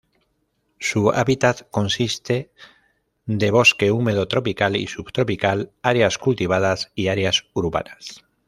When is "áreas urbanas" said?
7.09-8.25